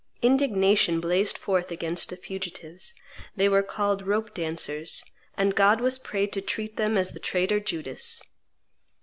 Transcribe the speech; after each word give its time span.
Indignation 0.23 0.99
blazed 0.99 1.37
forth 1.37 1.69
against 1.69 2.09
the 2.09 2.17
fugitives; 2.17 2.95
they 3.35 3.47
were 3.47 3.61
called 3.61 4.01
rope 4.07 4.33
dancers; 4.33 5.03
and 5.37 5.53
God 5.53 5.79
was 5.79 5.99
prayed 5.99 6.33
to 6.33 6.41
treat 6.41 6.75
them 6.75 6.97
as 6.97 7.11
the 7.11 7.19
traitor 7.19 7.59
Judas. 7.59 8.23